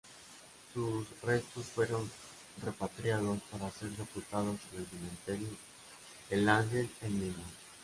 Sus 0.73 1.05
restos 1.21 1.65
fueron 1.67 2.09
repatriados 2.65 3.37
para 3.51 3.69
ser 3.69 3.95
sepultados 3.95 4.59
en 4.73 4.79
el 4.79 4.87
cementerio 4.87 5.55
El 6.31 6.49
Ángel, 6.49 6.89
en 7.03 7.19
Lima. 7.19 7.43